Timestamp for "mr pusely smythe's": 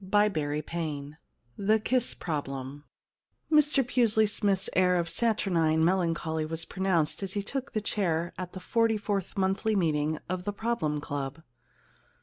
3.51-4.67